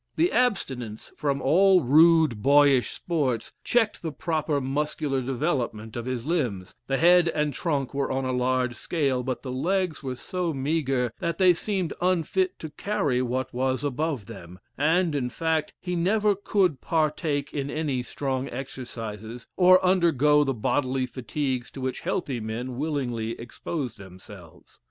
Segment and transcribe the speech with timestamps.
[0.15, 6.73] The abstinence from all rude, boyish sports, checked the proper muscular development of his limbs;
[6.87, 11.13] the head and trunk were on a large scale, but the legs were so meagre
[11.19, 16.33] that they seemed unfit to carry what was above them; and, in fact, he never
[16.33, 22.75] could partake in any strong exercises, or undergo the bodily fatigues to which healthy men
[22.75, 24.79] willingly expose themselves.